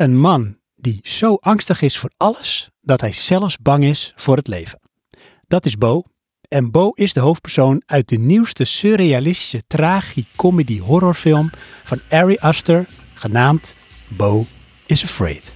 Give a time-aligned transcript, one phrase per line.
[0.00, 4.48] Een man die zo angstig is voor alles dat hij zelfs bang is voor het
[4.48, 4.80] leven.
[5.46, 6.02] Dat is Bo.
[6.48, 11.50] En Bo is de hoofdpersoon uit de nieuwste surrealistische tragicomedy horrorfilm
[11.84, 13.74] van Ari Aster, genaamd
[14.08, 14.44] Bo
[14.86, 15.54] is Afraid.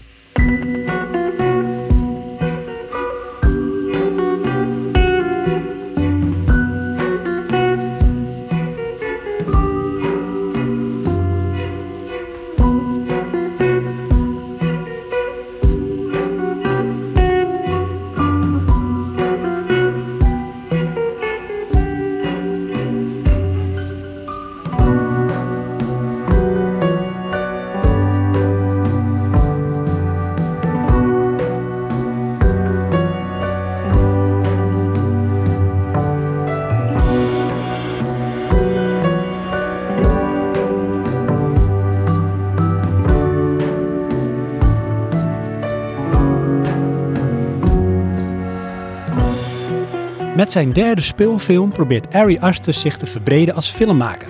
[50.44, 54.28] Met zijn derde speelfilm probeert Ari Aster zich te verbreden als filmmaker.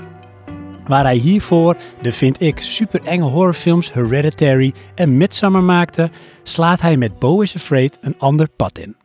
[0.86, 6.10] Waar hij hiervoor de, vind ik, super enge horrorfilms Hereditary en Midsommar maakte,
[6.42, 8.96] slaat hij met Bo is Afraid een ander pad in.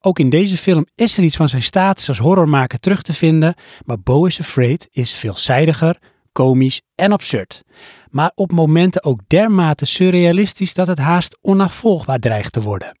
[0.00, 3.54] Ook in deze film is er iets van zijn status als horrormaker terug te vinden,
[3.84, 5.98] maar Bo is Afraid is veelzijdiger,
[6.32, 7.62] komisch en absurd.
[8.10, 13.00] Maar op momenten ook dermate surrealistisch dat het haast onafvolgbaar dreigt te worden.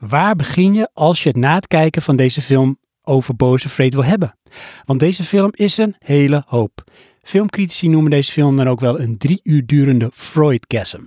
[0.00, 3.94] Waar begin je als je het na het kijken van deze film over Boze Afraid
[3.94, 4.36] wil hebben?
[4.84, 6.84] Want deze film is een hele hoop.
[7.22, 11.00] Filmcritici noemen deze film dan ook wel een drie uur durende Freudgasm.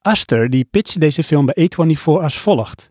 [0.00, 2.90] Aster die pitchte deze film bij A24 als volgt.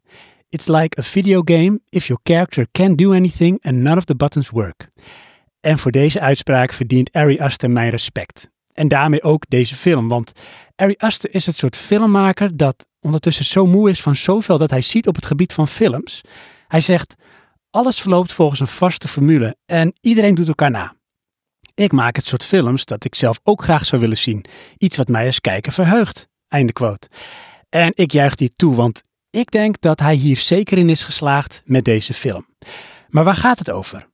[0.50, 4.16] It's like a video game if your character can't do anything and none of the
[4.16, 4.90] buttons work.
[5.60, 8.50] En voor deze uitspraak verdient Ari Aster mijn respect.
[8.78, 10.32] En daarmee ook deze film, want
[10.76, 14.82] Ari Aster is het soort filmmaker dat ondertussen zo moe is van zoveel dat hij
[14.82, 16.22] ziet op het gebied van films.
[16.68, 17.16] Hij zegt,
[17.70, 20.96] alles verloopt volgens een vaste formule en iedereen doet elkaar na.
[21.74, 24.46] Ik maak het soort films dat ik zelf ook graag zou willen zien.
[24.78, 26.28] Iets wat mij als kijker verheugt.
[26.48, 27.08] Einde quote.
[27.70, 31.62] En ik juich die toe, want ik denk dat hij hier zeker in is geslaagd
[31.66, 32.46] met deze film.
[33.08, 34.08] Maar waar gaat het over?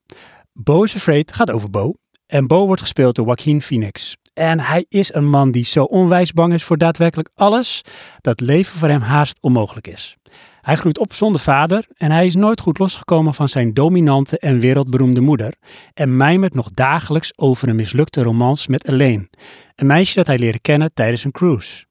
[0.53, 1.93] Bo is Afraid gaat over Bo.
[2.25, 4.15] En Bo wordt gespeeld door Joaquin Phoenix.
[4.33, 7.81] En hij is een man die zo onwijs bang is voor daadwerkelijk alles
[8.21, 10.17] dat leven voor hem haast onmogelijk is.
[10.61, 14.59] Hij groeit op zonder vader en hij is nooit goed losgekomen van zijn dominante en
[14.59, 15.53] wereldberoemde moeder
[15.93, 19.29] en mijmert nog dagelijks over een mislukte romance met Elaine,
[19.75, 21.85] een meisje dat hij leerde kennen tijdens een cruise.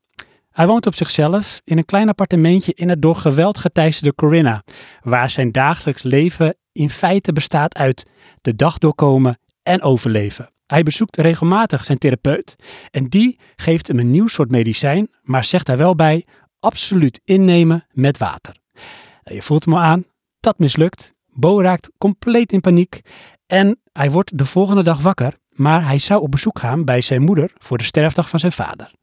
[0.51, 4.63] Hij woont op zichzelf in een klein appartementje in het door geweld geteisterde Corinna,
[5.03, 8.07] waar zijn dagelijks leven in feite bestaat uit
[8.41, 10.49] de dag doorkomen en overleven.
[10.73, 12.57] Hij bezoekt regelmatig zijn therapeut
[12.91, 16.27] en die geeft hem een nieuw soort medicijn, maar zegt daar wel bij
[16.61, 18.57] absoluut innemen met water.
[19.23, 20.05] Je voelt hem al aan,
[20.41, 21.15] dat mislukt.
[21.27, 23.01] Bo raakt compleet in paniek
[23.47, 27.23] en hij wordt de volgende dag wakker, maar hij zou op bezoek gaan bij zijn
[27.23, 28.95] moeder voor de sterfdag van zijn vader.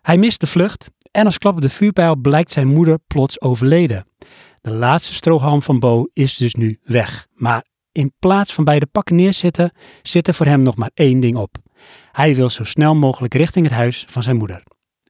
[0.00, 4.06] Hij mist de vlucht en als klap op de vuurpijl blijkt zijn moeder plots overleden.
[4.60, 8.86] De laatste strohalm van Bo is dus nu weg, maar in plaats van bij de
[8.86, 9.72] pakken neerzitten,
[10.02, 11.56] zit er voor hem nog maar één ding op.
[12.12, 14.62] Hij wil zo snel mogelijk richting het huis van zijn moeder.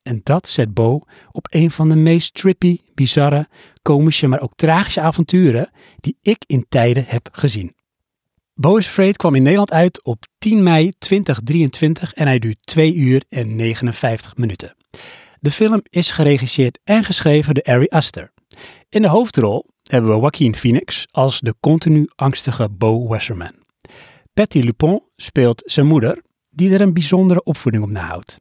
[0.03, 1.01] En dat zet Bo
[1.33, 3.49] op een van de meest trippy, bizarre,
[3.83, 7.75] komische, maar ook tragische avonturen die ik in tijden heb gezien.
[8.55, 13.23] Bo is kwam in Nederland uit op 10 mei 2023 en hij duurt 2 uur
[13.29, 14.77] en 59 minuten.
[15.41, 18.33] De film is geregisseerd en geschreven door Ari Aster.
[18.89, 23.53] In de hoofdrol hebben we Joaquin Phoenix als de continu angstige Bo Wasserman.
[24.35, 28.41] Patty Lupon speelt zijn moeder, die er een bijzondere opvoeding op nahoudt.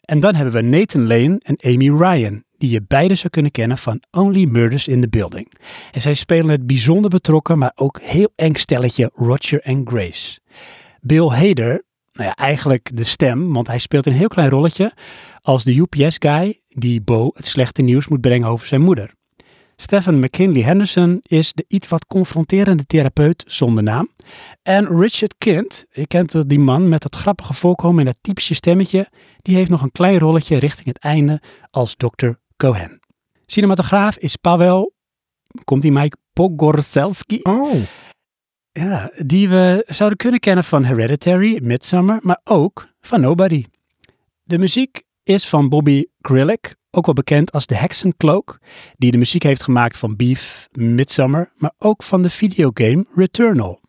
[0.00, 3.78] En dan hebben we Nathan Lane en Amy Ryan, die je beide zou kunnen kennen
[3.78, 5.52] van Only Murders in the Building.
[5.92, 10.40] En zij spelen het bijzonder betrokken, maar ook heel eng stelletje Roger en Grace.
[11.00, 14.92] Bill Hader, nou ja, eigenlijk de stem, want hij speelt een heel klein rolletje
[15.40, 19.14] als de UPS-guy die Bo het slechte nieuws moet brengen over zijn moeder.
[19.82, 24.08] Stephen McKinley Henderson is de iets wat confronterende therapeut zonder naam.
[24.62, 29.08] En Richard Kent, je kent die man met dat grappige voorkomen en dat typische stemmetje,
[29.36, 31.40] die heeft nog een klein rolletje richting het einde
[31.70, 32.30] als Dr.
[32.56, 33.00] Cohen.
[33.46, 34.94] Cinematograaf is Pavel,
[35.64, 37.40] komt die Mike Pogorzelski.
[37.42, 37.74] Oh.
[38.72, 43.64] Ja, die we zouden kunnen kennen van Hereditary, Midsummer, maar ook van Nobody.
[44.42, 48.58] De muziek is van Bobby Grillick, ook wel bekend als de Hexencloak,
[48.96, 53.80] die de muziek heeft gemaakt van Beef, Midsummer, maar ook van de videogame Returnal.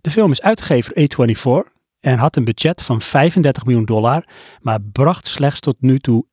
[0.00, 4.24] De film is uitgegeven door A24 en had een budget van 35 miljoen dollar,
[4.60, 6.30] maar bracht slechts tot nu toe 11,5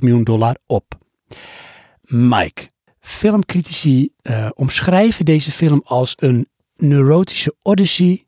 [0.00, 0.98] miljoen dollar op.
[2.02, 2.70] Mike,
[3.00, 8.26] filmcritici uh, omschrijven deze film als een neurotische odyssey,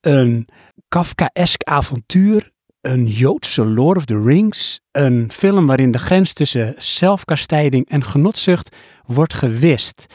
[0.00, 0.48] een
[0.88, 2.50] Kafkaesk avontuur,
[2.86, 8.76] een Joodse Lord of the Rings, een film waarin de grens tussen zelfkastijding en genotzucht
[9.06, 10.06] wordt gewist.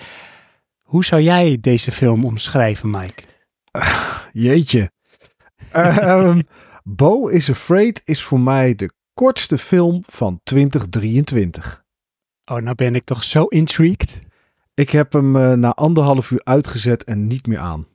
[0.82, 3.24] Hoe zou jij deze film omschrijven, Mike?
[4.48, 4.92] jeetje.
[5.76, 6.44] um,
[6.84, 11.84] Bo is Afraid is voor mij de kortste film van 2023.
[12.46, 14.22] Oh, nou ben ik toch zo intrigued.
[14.74, 17.88] Ik heb hem uh, na anderhalf uur uitgezet en niet meer aan.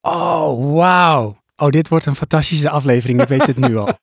[0.00, 1.36] Oh, wauw.
[1.56, 3.22] Oh, dit wordt een fantastische aflevering.
[3.22, 3.88] Ik weet het nu al.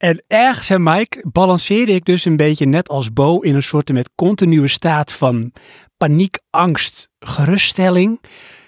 [0.00, 3.92] En ergens, hè Mike, balanceerde ik dus een beetje net als Bo in een soort
[3.92, 5.52] met continue staat van
[5.96, 8.20] paniek, angst, geruststelling.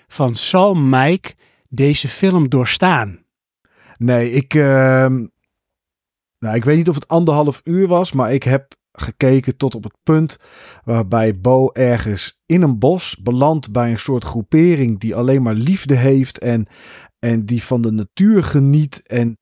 [0.08, 1.34] Van zal Mike
[1.68, 3.24] deze film doorstaan?
[3.96, 4.64] Nee, ik, uh,
[6.38, 9.84] nou, ik weet niet of het anderhalf uur was, maar ik heb gekeken tot op
[9.84, 10.36] het punt
[10.84, 15.94] waarbij Bo ergens in een bos belandt bij een soort groepering die alleen maar liefde
[15.94, 16.66] heeft en,
[17.24, 19.38] en die van de natuur geniet en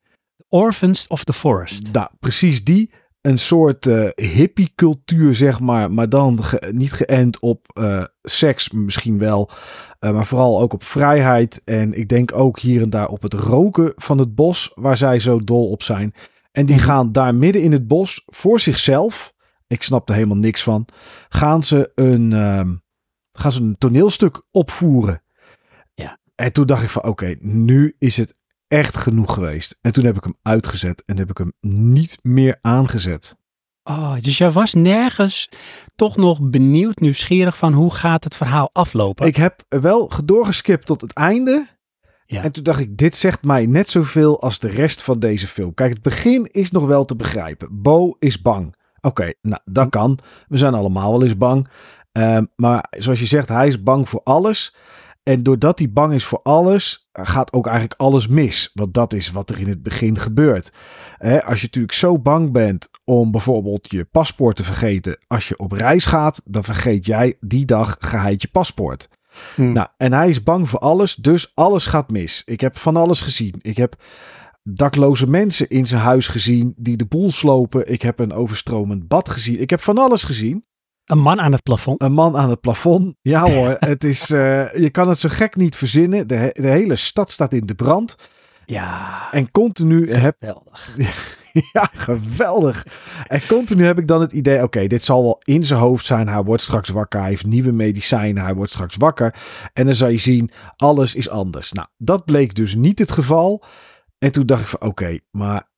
[0.49, 1.93] Orphans of the Forest.
[1.93, 2.91] Nou, precies die.
[3.21, 5.93] Een soort uh, hippie-cultuur, zeg maar.
[5.93, 6.41] Maar dan
[6.71, 9.51] niet geënt op uh, seks, misschien wel.
[10.01, 11.63] Uh, maar vooral ook op vrijheid.
[11.65, 15.21] En ik denk ook hier en daar op het roken van het bos, waar zij
[15.21, 16.15] zo dol op zijn.
[16.53, 16.85] En die mhm.
[16.85, 19.35] gaan daar midden in het bos voor zichzelf.
[19.67, 20.87] Ik snap er helemaal niks van.
[21.29, 22.71] Gaan ze een, uh,
[23.33, 25.23] gaan ze een toneelstuk opvoeren.
[26.41, 28.35] En toen dacht ik van oké, nu is het
[28.69, 29.79] echt genoeg geweest.
[29.81, 33.37] En toen heb ik hem uitgezet en heb ik hem niet meer aangezet.
[33.83, 35.49] Oh, dus jij was nergens
[35.97, 39.27] toch nog benieuwd, nieuwsgierig van hoe gaat het verhaal aflopen?
[39.27, 41.67] Ik heb wel doorgeskipt tot het einde.
[42.27, 42.43] Ja.
[42.43, 45.75] En toen dacht ik, dit zegt mij net zoveel als de rest van deze film.
[45.75, 47.69] Kijk, het begin is nog wel te begrijpen.
[47.71, 48.75] Bo is bang.
[49.01, 49.91] Oké, nou, dat hm.
[49.91, 50.19] kan.
[50.49, 51.69] We zijn allemaal wel eens bang.
[52.19, 54.75] Uh, maar zoals je zegt, hij is bang voor alles.
[55.31, 58.71] En doordat hij bang is voor alles, gaat ook eigenlijk alles mis.
[58.75, 60.73] Want dat is wat er in het begin gebeurt.
[61.21, 65.73] als je natuurlijk zo bang bent om bijvoorbeeld je paspoort te vergeten als je op
[65.73, 69.09] reis gaat, dan vergeet jij die dag geheid je paspoort.
[69.55, 69.73] Hmm.
[69.73, 72.43] Nou, en hij is bang voor alles, dus alles gaat mis.
[72.45, 73.55] Ik heb van alles gezien.
[73.61, 74.03] Ik heb
[74.63, 77.93] dakloze mensen in zijn huis gezien die de boel slopen.
[77.93, 79.61] Ik heb een overstromend bad gezien.
[79.61, 80.65] Ik heb van alles gezien.
[81.05, 82.03] Een man aan het plafond.
[82.03, 83.15] Een man aan het plafond.
[83.23, 86.27] Ja hoor, het is, uh, je kan het zo gek niet verzinnen.
[86.27, 88.17] De, de hele stad staat in de brand.
[88.67, 89.29] Ja.
[89.31, 90.37] En continu heb...
[90.39, 91.39] Geweldig.
[91.73, 92.87] ja, geweldig.
[93.27, 96.29] En continu heb ik dan het idee, oké, dit zal wel in zijn hoofd zijn.
[96.29, 99.35] Hij wordt straks wakker, hij heeft nieuwe medicijnen, hij wordt straks wakker.
[99.73, 101.73] En dan zal je zien, alles is anders.
[101.73, 103.65] Nou, dat bleek dus niet het geval.
[104.19, 105.70] En toen dacht ik van, oké, maar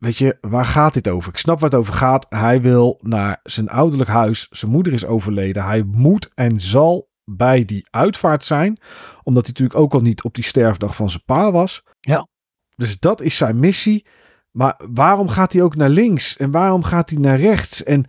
[0.00, 1.32] weet je, waar gaat dit over?
[1.32, 2.26] Ik snap waar het over gaat.
[2.28, 4.48] Hij wil naar zijn ouderlijk huis.
[4.50, 5.64] Zijn moeder is overleden.
[5.64, 8.78] Hij moet en zal bij die uitvaart zijn.
[9.22, 11.82] Omdat hij natuurlijk ook al niet op die sterfdag van zijn pa was.
[12.00, 12.28] Ja.
[12.76, 14.06] Dus dat is zijn missie.
[14.50, 16.36] Maar waarom gaat hij ook naar links?
[16.36, 17.84] En waarom gaat hij naar rechts?
[17.84, 18.04] En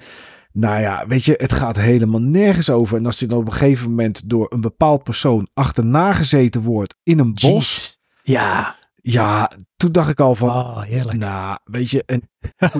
[0.51, 2.97] nou ja, weet je, het gaat helemaal nergens over.
[2.97, 6.95] En als hij dan op een gegeven moment door een bepaald persoon achterna gezeten wordt
[7.03, 7.99] in een bos.
[8.23, 8.79] Ja.
[9.01, 11.17] Ja, toen dacht ik al van, oh, heerlijk.
[11.17, 12.29] nou, weet je, en,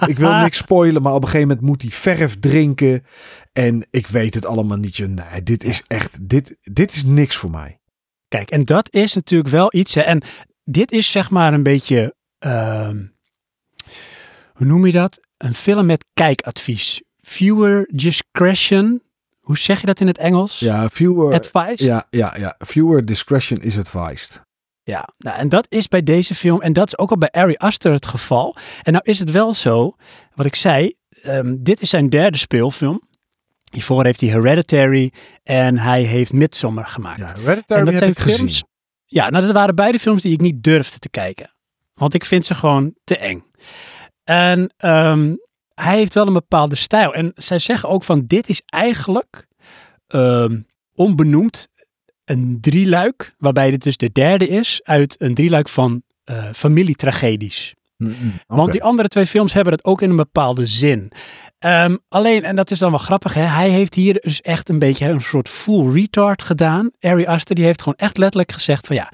[0.08, 3.06] ik wil niks spoilen, maar op een gegeven moment moet hij verf drinken.
[3.54, 4.98] En ik weet het allemaal niet.
[4.98, 7.80] Nee, dit is echt, dit, dit is niks voor mij.
[8.28, 9.96] Kijk, en dat is natuurlijk wel iets.
[9.96, 10.22] Hè, en
[10.64, 12.16] dit is zeg maar een beetje,
[12.46, 12.90] uh,
[14.54, 15.20] hoe noem je dat?
[15.38, 17.02] Een film met kijkadvies.
[17.18, 19.02] Viewer discretion.
[19.40, 20.60] Hoe zeg je dat in het Engels?
[20.60, 21.34] Ja, viewer.
[21.34, 21.88] Advised?
[21.88, 22.56] Ja, ja, ja.
[22.58, 24.42] Viewer discretion is advised.
[24.84, 27.56] Ja, nou, en dat is bij deze film, en dat is ook al bij Ari
[27.56, 28.56] Aster het geval.
[28.82, 29.96] En nou is het wel zo,
[30.36, 33.02] wat ik zei, um, dit is zijn derde speelfilm.
[33.72, 35.12] Hiervoor heeft hij Hereditary
[35.44, 37.20] en hij heeft Midsommar gemaakt.
[37.20, 38.40] Ja, Hereditary en dat zijn films.
[38.40, 38.68] Gezien.
[39.06, 41.54] Ja, nou dat waren beide films die ik niet durfde te kijken.
[41.94, 43.44] Want ik vind ze gewoon te eng.
[44.24, 45.38] En um,
[45.74, 47.14] hij heeft wel een bepaalde stijl.
[47.14, 49.48] En zij zeggen ook van dit is eigenlijk
[50.08, 51.68] um, onbenoemd
[52.32, 57.74] een drieluik, waarbij dit dus de derde is uit een drieluik van uh, familietragedies.
[57.98, 58.14] Mm
[58.48, 61.12] Want die andere twee films hebben het ook in een bepaalde zin.
[61.66, 64.80] Um, alleen, en dat is dan wel grappig, hè, hij heeft hier dus echt een
[64.80, 66.92] beetje een soort full retard gedaan.
[67.00, 69.12] Ari Aster, die heeft gewoon echt letterlijk gezegd van ja,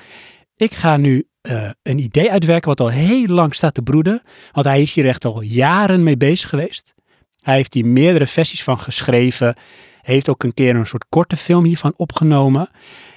[0.56, 4.22] ik ga nu uh, een idee uitwerken wat al heel lang staat te broeden.
[4.52, 6.94] Want hij is hier echt al jaren mee bezig geweest.
[7.42, 9.56] Hij heeft hier meerdere versies van geschreven.
[10.08, 12.70] Heeft ook een keer een soort korte film hiervan opgenomen.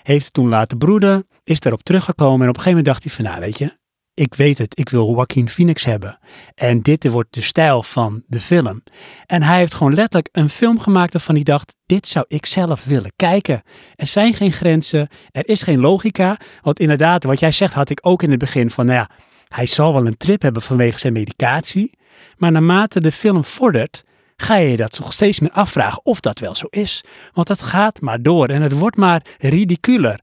[0.02, 1.26] Heeft het toen laten broeden.
[1.44, 2.42] Is daarop teruggekomen.
[2.42, 3.78] En op een gegeven moment dacht hij van, nou weet je,
[4.14, 6.18] ik weet het, ik wil Joaquin Phoenix hebben.
[6.54, 8.82] En dit wordt de stijl van de film.
[9.26, 12.84] En hij heeft gewoon letterlijk een film gemaakt waarvan hij dacht, dit zou ik zelf
[12.84, 13.62] willen kijken.
[13.94, 16.36] Er zijn geen grenzen, er is geen logica.
[16.60, 19.10] Want inderdaad, wat jij zegt had ik ook in het begin van, nou ja,
[19.48, 21.98] hij zal wel een trip hebben vanwege zijn medicatie.
[22.36, 24.04] Maar naarmate de film vordert,
[24.40, 27.04] ga je je dat nog steeds meer afvragen of dat wel zo is.
[27.32, 30.20] Want het gaat maar door en het wordt maar ridiculer.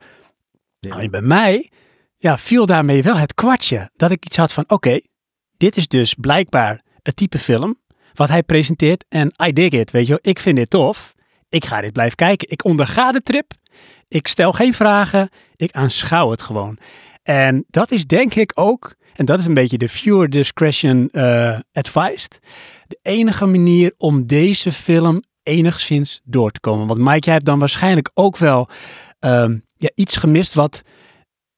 [0.79, 1.09] Ja.
[1.09, 1.69] bij mij
[2.17, 3.89] ja, viel daarmee wel het kwartje.
[3.95, 4.99] Dat ik iets had van, oké,
[5.57, 7.75] dit is dus blijkbaar het type film
[8.13, 9.05] wat hij presenteert.
[9.09, 10.19] En I dig it, weet je wel.
[10.21, 11.13] Ik vind dit tof.
[11.49, 12.49] Ik ga dit blijven kijken.
[12.49, 13.51] Ik onderga de trip.
[14.07, 15.29] Ik stel geen vragen.
[15.55, 16.77] Ik aanschouw het gewoon.
[17.23, 21.57] En dat is denk ik ook, en dat is een beetje de viewer discretion uh,
[21.71, 22.39] advised,
[22.87, 26.87] de enige manier om deze film enigszins door te komen.
[26.87, 28.69] Want Mike, jij hebt dan waarschijnlijk ook wel
[29.19, 30.83] um, ja, iets gemist wat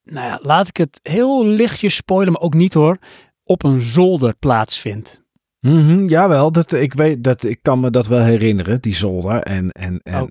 [0.04, 2.98] nou ja, laat ik het heel lichtjes spoilen, maar ook niet hoor,
[3.44, 5.24] op een zolder plaatsvindt.
[5.60, 9.72] Mm jawel, dat, ik, weet, dat, ik kan me dat wel herinneren, die zolder en,
[9.72, 10.30] en, en,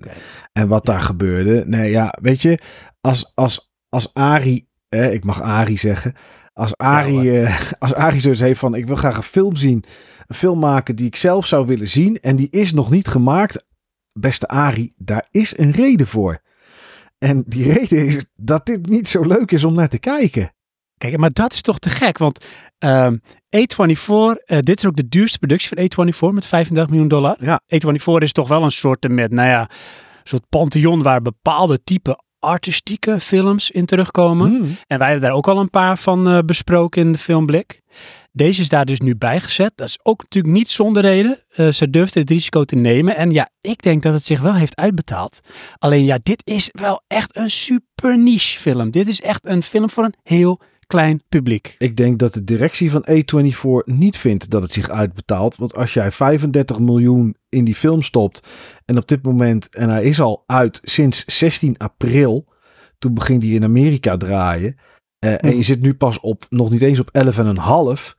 [0.53, 1.63] en wat daar gebeurde.
[1.65, 2.59] Nee, ja, weet je,
[3.01, 6.15] als, als, als Ari, ik mag Ari zeggen,
[6.59, 9.83] als Ari, ja, uh, als Ari zoiets heeft van, ik wil graag een film zien,
[10.27, 13.65] een film maken die ik zelf zou willen zien en die is nog niet gemaakt,
[14.13, 16.41] beste Ari, daar is een reden voor.
[17.17, 20.53] En die reden is dat dit niet zo leuk is om naar te kijken.
[20.97, 22.45] Kijk, maar dat is toch te gek, want
[22.85, 27.37] A24, uh, dit is ook de duurste productie van A24 met 35 miljoen dollar.
[27.39, 27.61] Ja.
[27.75, 29.67] A24 is toch wel een soort met, nou ja, een
[30.23, 34.49] soort pantheon waar bepaalde type artistieke films in terugkomen.
[34.49, 34.77] Hmm.
[34.87, 37.81] En wij hebben daar ook al een paar van uh, besproken in de filmblik.
[38.31, 39.71] Deze is daar dus nu bijgezet.
[39.75, 41.39] Dat is ook natuurlijk niet zonder reden.
[41.55, 43.15] Uh, ze durfde het risico te nemen.
[43.15, 45.39] En ja, ik denk dat het zich wel heeft uitbetaald.
[45.77, 48.91] Alleen ja, dit is wel echt een super niche film.
[48.91, 51.75] Dit is echt een film voor een heel klein publiek.
[51.77, 55.55] Ik denk dat de directie van A24 niet vindt dat het zich uitbetaalt.
[55.55, 58.43] Want als jij 35 miljoen in die film stopt
[58.85, 62.45] en op dit moment, en hij is al uit sinds 16 april,
[62.99, 64.75] toen begint hij in Amerika draaien.
[65.25, 67.09] Uh, En je zit nu pas op, nog niet eens op
[68.09, 68.15] 11,5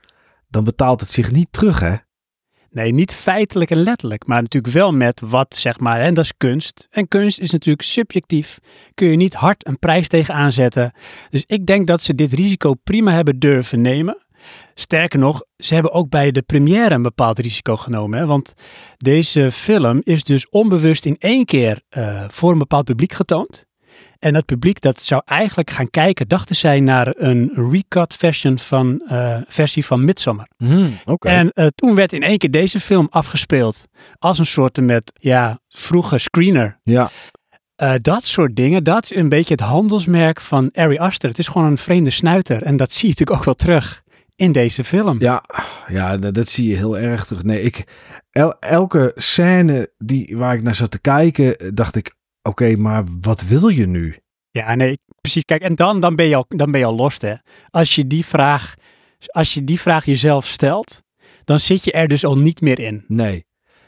[0.48, 1.96] dan betaalt het zich niet terug, hè?
[2.70, 6.36] Nee, niet feitelijk en letterlijk, maar natuurlijk wel met wat, zeg maar, en dat is
[6.36, 6.86] kunst.
[6.90, 8.58] En kunst is natuurlijk subjectief.
[8.94, 10.92] Kun je niet hard een prijs tegen aanzetten.
[11.30, 14.24] Dus ik denk dat ze dit risico prima hebben durven nemen.
[14.74, 18.18] Sterker nog, ze hebben ook bij de première een bepaald risico genomen.
[18.18, 18.26] Hè?
[18.26, 18.54] Want
[18.96, 23.68] deze film is dus onbewust in één keer uh, voor een bepaald publiek getoond.
[24.18, 29.02] En het publiek dat zou eigenlijk gaan kijken, dachten zij naar een recut version van,
[29.12, 30.48] uh, versie van Midsommar.
[30.58, 33.86] Mm, En uh, toen werd in één keer deze film afgespeeld
[34.18, 36.78] als een soort met, ja, vroege screener.
[36.82, 37.10] Ja.
[37.82, 41.28] Uh, dat soort dingen, dat is een beetje het handelsmerk van Ari Aster.
[41.28, 42.62] Het is gewoon een vreemde snuiter.
[42.62, 44.02] En dat zie je natuurlijk ook wel terug
[44.36, 45.20] in deze film.
[45.20, 45.44] Ja,
[45.88, 47.42] ja dat, zie je heel erg terug.
[47.42, 47.84] Nee, ik,
[48.30, 52.14] el, elke scène die, waar ik naar zat te kijken, dacht ik,
[52.50, 54.16] Oké, maar wat wil je nu?
[54.50, 55.44] Ja, nee, precies.
[55.44, 57.34] Kijk, en dan, dan, ben, je al, dan ben je al lost, hè.
[57.70, 58.74] Als je, die vraag,
[59.26, 61.02] als je die vraag jezelf stelt,
[61.44, 63.04] dan zit je er dus al niet meer in.
[63.08, 63.46] Nee.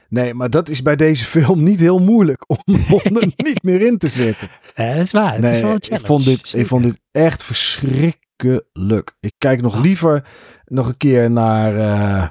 [0.08, 2.58] Nee, maar dat is bij deze film niet heel moeilijk om,
[2.90, 4.48] om er niet meer in te zitten.
[4.74, 5.40] Ja, dat is waar.
[5.40, 9.16] Nee, is wel ik, vond dit, ik vond dit echt verschrikkelijk.
[9.20, 10.28] Ik kijk nog liever
[10.64, 11.74] nog een keer naar...
[11.74, 12.28] Uh,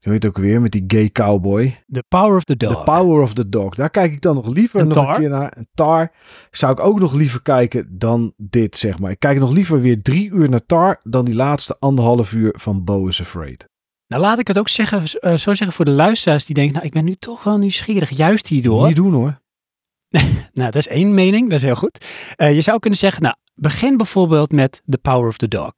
[0.00, 1.84] hoe heet het ook weer, met die gay cowboy.
[1.92, 2.76] The Power of the Dog.
[2.76, 3.74] The Power of the Dog.
[3.74, 5.52] Daar kijk ik dan nog liever nog een keer naar.
[5.56, 6.12] Een Tar
[6.50, 9.10] zou ik ook nog liever kijken dan dit, zeg maar.
[9.10, 12.84] Ik kijk nog liever weer drie uur naar Tar dan die laatste anderhalf uur van
[12.84, 13.68] Bo is Afraid.
[14.06, 16.86] Nou, laat ik het ook zeggen, uh, zo zeggen voor de luisteraars die denken, nou,
[16.86, 18.86] ik ben nu toch wel nieuwsgierig, juist hierdoor.
[18.86, 19.40] Niet doen hoor.
[20.52, 22.04] nou, dat is één mening, dat is heel goed.
[22.36, 25.72] Uh, je zou kunnen zeggen, nou, begin bijvoorbeeld met The Power of the Dog.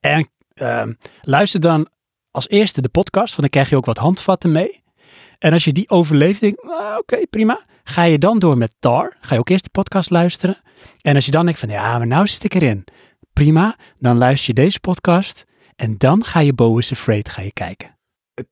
[0.00, 0.82] En uh,
[1.22, 1.88] luister dan
[2.34, 4.82] als eerste de podcast, want dan krijg je ook wat handvatten mee.
[5.38, 7.64] En als je die overleeft, denk ah, oké, prima.
[7.84, 10.56] Ga je dan door met Tar, ga je ook eerst de podcast luisteren.
[11.00, 12.84] En als je dan denkt van, ja, maar nou zit ik erin.
[13.32, 15.44] Prima, dan luister je deze podcast
[15.76, 17.98] en dan ga je Bo is Afraid ga je kijken.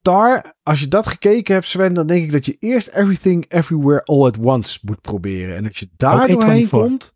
[0.03, 4.05] Tar, als je dat gekeken hebt, Sven, dan denk ik dat je eerst Everything Everywhere
[4.05, 5.57] All at Once moet proberen.
[5.57, 7.15] En als je daar doorheen komt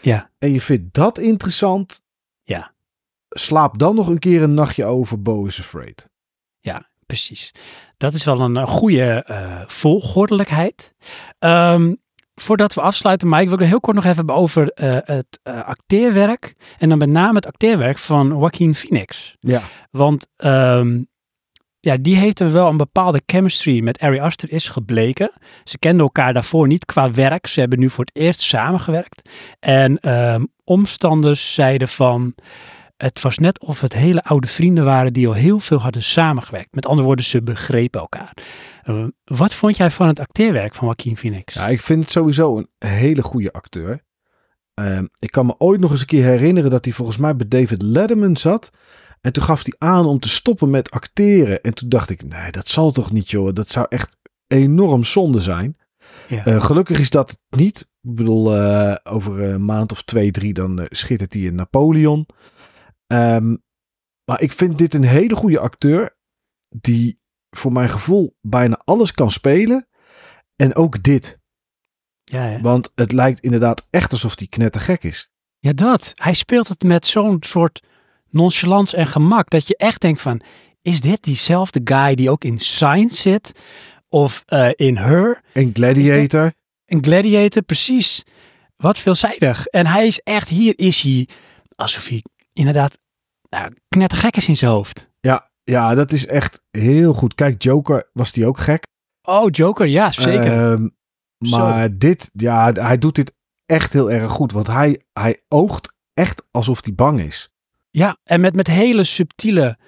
[0.00, 0.30] ja.
[0.38, 2.02] en je vindt dat interessant,
[2.42, 2.73] ja
[3.38, 6.10] slaap dan nog een keer een nachtje over Bo is Afraid.
[6.60, 7.54] Ja, precies.
[7.96, 10.94] Dat is wel een, goede uh, volgordelijkheid.
[11.38, 11.96] Um,
[12.34, 15.64] voordat we afsluiten, Mike, wil ik heel kort nog even hebben over uh, het uh,
[15.64, 16.54] acteerwerk.
[16.78, 19.36] En dan met name het acteerwerk van Joaquin Phoenix.
[19.38, 19.62] Ja.
[19.90, 21.06] Want um,
[21.80, 25.32] ja, die heeft er wel een bepaalde chemistry met Ari Aster is gebleken.
[25.64, 27.46] Ze kenden elkaar daarvoor niet qua werk.
[27.46, 29.28] Ze hebben nu voor het eerst samengewerkt.
[29.60, 32.34] En um, omstanders zeiden van
[32.96, 36.74] Het was net of het hele oude vrienden waren die al heel veel hadden samengewerkt.
[36.74, 38.36] Met andere woorden, ze begrepen elkaar.
[38.84, 41.54] Uh, wat vond jij van het acteerwerk van Joaquin Phoenix?
[41.54, 44.02] Ja, ik vind het sowieso een hele goede acteur.
[44.80, 47.48] Uh, ik kan me ooit nog eens een keer herinneren dat hij volgens mij bij
[47.48, 48.70] David Letterman zat.
[49.20, 51.60] En toen gaf hij aan om te stoppen met acteren.
[51.60, 53.52] En toen dacht ik, nee, dat zal toch niet, joh.
[53.52, 55.76] Dat zou echt enorm zonde zijn.
[56.28, 56.46] Ja.
[56.46, 57.80] Uh, gelukkig is dat niet.
[57.80, 62.26] Ik bedoel, uh, over een maand of twee, drie, dan schittert hij in Napoleon.
[63.14, 63.62] Um,
[64.24, 66.16] maar ik vind dit een hele goede acteur.
[66.68, 69.88] Die voor mijn gevoel bijna alles kan spelen.
[70.56, 71.38] En ook dit.
[72.24, 72.60] Ja?
[72.60, 75.30] Want het lijkt inderdaad echt alsof hij knettergek is.
[75.58, 76.12] Ja, dat.
[76.14, 77.82] Hij speelt het met zo'n soort
[78.28, 79.50] nonchalance en gemak.
[79.50, 80.40] Dat je echt denkt van,
[80.82, 83.60] is dit diezelfde guy die ook in Science zit?
[84.08, 85.42] Of uh, in Her?
[85.52, 86.52] In Gladiator.
[86.84, 88.22] In Gladiator, precies.
[88.76, 89.66] Wat veelzijdig.
[89.66, 91.28] En hij is echt, hier is hij
[91.76, 92.98] alsof hij inderdaad
[93.54, 95.10] nou, knettergek is in zijn hoofd.
[95.20, 97.34] Ja, ja, dat is echt heel goed.
[97.34, 98.86] Kijk, Joker was die ook gek.
[99.22, 100.72] Oh, Joker, ja, zeker.
[100.72, 100.88] Uh,
[101.38, 101.96] maar Zo.
[101.98, 103.34] dit, ja, hij doet dit
[103.66, 104.52] echt heel erg goed.
[104.52, 107.50] Want hij, hij oogt echt alsof hij bang is.
[107.90, 109.78] Ja, en met, met hele subtiele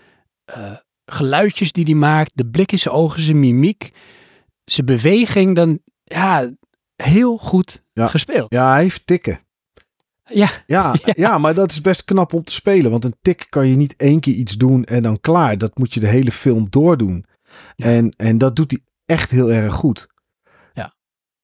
[0.56, 2.30] uh, geluidjes die hij maakt.
[2.34, 3.92] De blik in zijn ogen, zijn mimiek.
[4.64, 6.50] Zijn beweging, dan ja,
[6.96, 8.06] heel goed ja.
[8.06, 8.52] gespeeld.
[8.52, 9.40] Ja, hij heeft tikken.
[10.28, 10.48] Ja.
[10.66, 11.12] Ja, ja.
[11.16, 12.90] ja, maar dat is best knap om te spelen.
[12.90, 15.58] Want een tik kan je niet één keer iets doen en dan klaar.
[15.58, 17.26] Dat moet je de hele film doordoen.
[17.76, 17.86] Ja.
[17.86, 20.06] En, en dat doet hij echt heel erg goed.
[20.72, 20.94] Ja.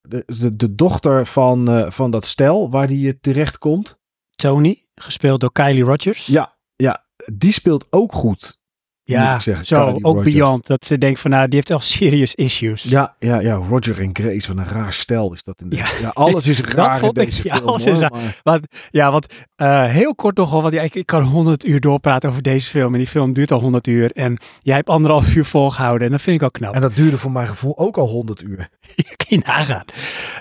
[0.01, 4.01] De, de, de dochter van, uh, van dat stel waar hij terecht komt.
[4.31, 6.27] Tony, gespeeld door Kylie Rogers.
[6.27, 8.61] Ja, ja, die speelt ook goed.
[9.05, 10.35] Ja, zeggen, zo, ook Rogers.
[10.35, 10.67] Beyond.
[10.67, 12.83] Dat ze denkt van, nou, die heeft wel serious issues.
[12.83, 13.55] Ja, ja, ja.
[13.55, 15.61] Roger en Grace, wat een raar stel is dat.
[15.61, 15.87] In de, ja.
[16.01, 17.69] ja, alles is raar in deze ik, film.
[17.69, 18.41] Alles hoor, is maar...
[18.43, 22.29] want, ja, want uh, heel kort nogal, want ja, ik, ik kan 100 uur doorpraten
[22.29, 22.93] over deze film.
[22.93, 24.11] En die film duurt al 100 uur.
[24.11, 26.07] En jij hebt anderhalf uur volgehouden.
[26.07, 26.75] En dat vind ik al knap.
[26.75, 28.69] En dat duurde voor mijn gevoel ook al 100 uur.
[29.17, 29.85] kan je nagaan.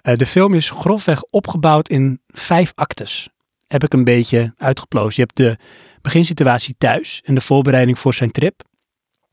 [0.03, 3.29] Uh, de film is grofweg opgebouwd in vijf actes.
[3.71, 5.13] Heb ik een beetje uitgeplozen.
[5.15, 5.57] Je hebt de
[6.01, 8.63] beginsituatie thuis en de voorbereiding voor zijn trip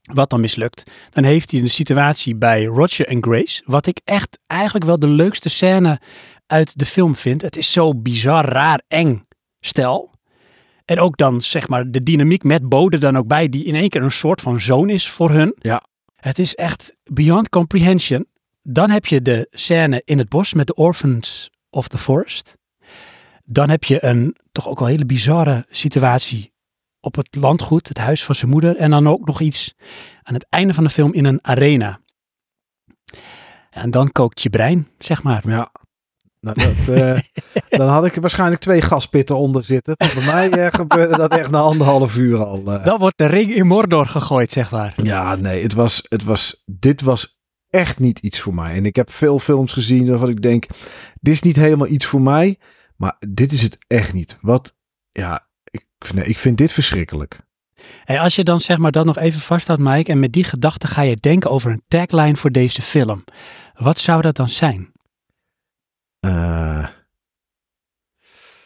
[0.01, 4.39] wat dan mislukt, dan heeft hij de situatie bij Roger en Grace, wat ik echt
[4.47, 6.01] eigenlijk wel de leukste scène
[6.47, 7.41] uit de film vind.
[7.41, 9.27] Het is zo bizar, raar, eng
[9.59, 10.11] stel.
[10.85, 13.89] En ook dan zeg maar de dynamiek met Bode dan ook bij, die in één
[13.89, 15.55] keer een soort van zoon is voor hun.
[15.59, 15.83] Ja.
[16.15, 18.25] Het is echt beyond comprehension.
[18.61, 22.57] Dan heb je de scène in het bos met de Orphans of the Forest.
[23.51, 26.53] Dan heb je een toch ook wel hele bizarre situatie
[26.99, 28.75] op het landgoed, het huis van zijn moeder.
[28.75, 29.75] En dan ook nog iets
[30.23, 31.99] aan het einde van de film in een arena.
[33.69, 35.49] En dan kookt je brein, zeg maar.
[35.49, 35.71] Ja.
[36.41, 37.19] Nou, dat, uh,
[37.79, 39.93] dan had ik er waarschijnlijk twee gaspitten onder zitten.
[39.97, 42.63] Want bij mij uh, gebeurde dat echt na anderhalf uur al.
[42.67, 42.85] Uh.
[42.85, 44.93] Dan wordt de ring in Mordor gegooid, zeg maar.
[44.95, 48.75] Ja, nee, het was, het was, dit was echt niet iets voor mij.
[48.75, 50.65] En ik heb veel films gezien waarvan ik denk,
[51.19, 52.57] dit is niet helemaal iets voor mij.
[52.99, 54.37] Maar dit is het echt niet.
[54.41, 54.75] Wat,
[55.11, 57.39] ja, ik, nee, ik vind dit verschrikkelijk.
[58.03, 60.87] Hey, als je dan zeg maar dat nog even vasthoudt, Mike, en met die gedachte
[60.87, 63.23] ga je denken over een tagline voor deze film.
[63.73, 64.91] Wat zou dat dan zijn?
[66.25, 66.87] Uh,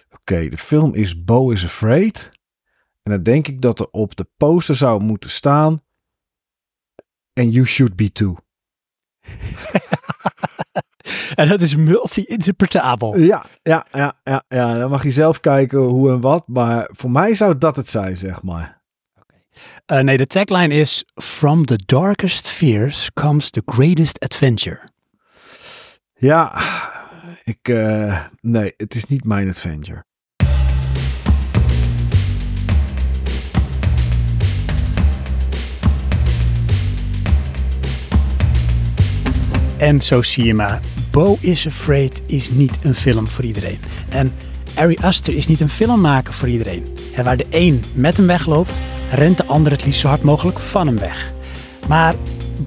[0.10, 2.30] Oké, okay, de film is Bo is Afraid.
[3.02, 5.84] En dan denk ik dat er op de poster zou moeten staan.
[7.34, 8.36] And you should be too.
[11.36, 13.18] en dat is multi-interpretabel.
[13.18, 16.48] Ja, ja, ja, ja, ja, dan mag je zelf kijken hoe en wat.
[16.48, 18.82] Maar voor mij zou dat het zijn, zeg maar.
[19.92, 24.80] Uh, nee, de tagline is: From the darkest fears comes the greatest adventure.
[26.14, 26.62] Ja,
[27.44, 27.68] ik.
[27.68, 30.04] Uh, nee, het is niet mijn adventure.
[39.84, 40.80] En zo zie je maar.
[41.12, 43.80] Bo is Afraid is niet een film voor iedereen.
[44.10, 44.34] En
[44.76, 46.86] Ari Aster is niet een filmmaker voor iedereen.
[47.16, 50.60] En waar de een met hem wegloopt, rent de ander het liefst zo hard mogelijk
[50.60, 51.34] van hem weg.
[51.88, 52.14] Maar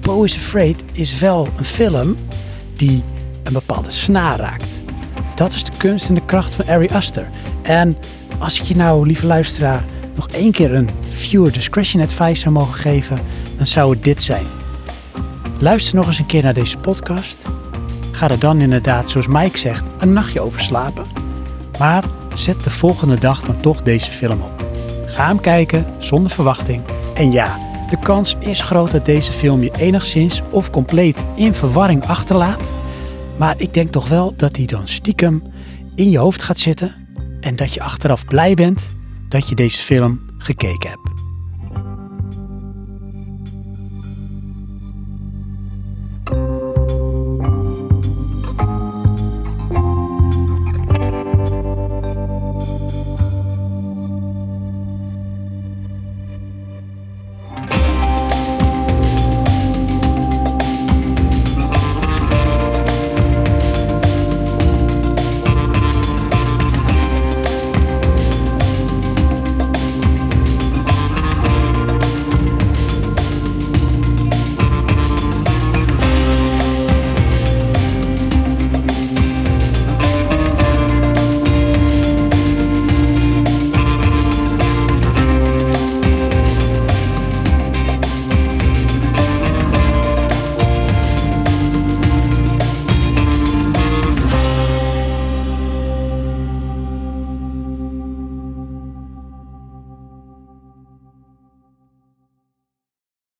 [0.01, 2.15] Bo is Afraid is wel een film
[2.75, 3.03] die
[3.43, 4.79] een bepaalde snaar raakt.
[5.35, 7.29] Dat is de kunst en de kracht van Ari Aster.
[7.61, 7.97] En
[8.37, 9.83] als ik je nou, lieve luisteraar,
[10.15, 13.17] nog één keer een viewer discretion advice zou mogen geven,
[13.57, 14.56] dan zou het dit zijn.
[15.59, 17.47] Luister nog eens een keer naar deze podcast.
[18.11, 21.05] Ga er dan inderdaad, zoals Mike zegt, een nachtje over slapen.
[21.79, 22.03] Maar
[22.35, 24.65] zet de volgende dag dan toch deze film op.
[25.05, 26.81] Ga hem kijken zonder verwachting.
[27.15, 27.57] En ja,
[27.89, 32.71] de kans is groot dat deze film je enigszins of compleet in verwarring achterlaat.
[33.37, 35.43] Maar ik denk toch wel dat hij dan stiekem
[35.95, 36.95] in je hoofd gaat zitten.
[37.39, 38.91] En dat je achteraf blij bent
[39.29, 41.06] dat je deze film gekeken hebt.